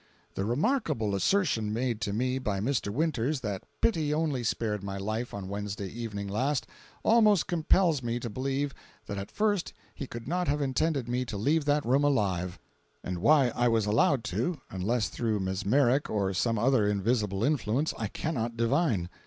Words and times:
The 0.33 0.45
remarkable 0.45 1.13
assertion 1.13 1.71
made 1.71 2.01
to 2.01 2.11
me 2.11 2.39
by 2.39 2.59
Mr. 2.59 2.91
Winters, 2.91 3.41
that 3.41 3.61
pity 3.81 4.11
only 4.11 4.43
spared 4.43 4.83
my 4.83 4.97
life 4.97 5.31
on 5.31 5.47
Wednesday 5.47 5.85
evening 5.89 6.27
last, 6.27 6.65
almost 7.03 7.45
compels 7.45 8.01
me 8.01 8.19
to 8.19 8.27
believe 8.27 8.73
that 9.05 9.19
at 9.19 9.29
first 9.29 9.73
he 9.93 10.07
could 10.07 10.27
not 10.27 10.47
have 10.47 10.59
intended 10.59 11.07
me 11.07 11.23
to 11.25 11.37
leave 11.37 11.65
that 11.65 11.85
room 11.85 12.03
alive; 12.03 12.57
and 13.03 13.19
why 13.19 13.49
I 13.53 13.67
was 13.67 13.85
allowed 13.85 14.23
to, 14.33 14.59
unless 14.71 15.07
through 15.07 15.39
mesmeric 15.39 16.09
or 16.09 16.33
some 16.33 16.57
other 16.57 16.87
invisible 16.87 17.43
influence, 17.43 17.93
I 17.95 18.07
cannot 18.07 18.57
divine. 18.57 19.07